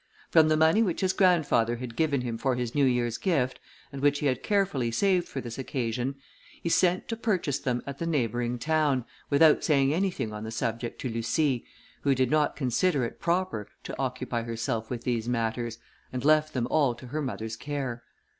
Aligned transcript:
From 0.31 0.47
the 0.47 0.57
money 0.57 0.81
which 0.81 1.01
his 1.01 1.13
grandfather 1.13 1.75
had 1.75 1.95
given 1.95 2.21
him 2.21 2.39
for 2.39 2.55
his 2.55 2.73
new 2.73 2.85
year's 2.85 3.19
gift, 3.19 3.59
and 3.91 4.01
which 4.01 4.17
he 4.17 4.25
had 4.25 4.41
carefully 4.41 4.89
saved 4.89 5.27
for 5.27 5.41
this 5.41 5.59
occasion, 5.59 6.15
he 6.63 6.69
sent 6.69 7.07
to 7.07 7.15
purchase 7.15 7.59
them 7.59 7.83
at 7.85 7.99
the 7.99 8.07
neighbouring 8.07 8.57
town, 8.57 9.05
without 9.29 9.63
saying 9.63 9.93
anything 9.93 10.33
on 10.33 10.43
the 10.43 10.49
subject 10.49 10.99
to 11.01 11.07
Lucie, 11.09 11.65
who 12.01 12.15
did 12.15 12.31
not 12.31 12.55
consider 12.55 13.05
it 13.05 13.19
proper 13.21 13.67
to 13.83 13.95
occupy 13.99 14.41
herself 14.41 14.89
with 14.89 15.03
these 15.03 15.29
matters, 15.29 15.77
and 16.11 16.25
left 16.25 16.53
them 16.55 16.65
all 16.71 16.95
to 16.95 17.05
her 17.05 17.21
mother's 17.21 17.55
care. 17.55 18.01